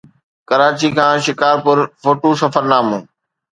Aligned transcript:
ڪراچي 0.49 0.89
کان 0.97 1.15
شڪارپور 1.25 1.77
فوٽو 2.01 2.29
سفرنامو 2.41 2.97